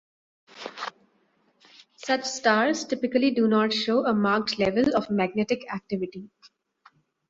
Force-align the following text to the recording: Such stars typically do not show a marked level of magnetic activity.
Such 1.95 2.25
stars 2.25 2.85
typically 2.85 3.29
do 3.35 3.47
not 3.47 3.71
show 3.71 4.03
a 4.03 4.15
marked 4.15 4.57
level 4.57 4.95
of 4.95 5.11
magnetic 5.11 5.71
activity. 5.71 6.31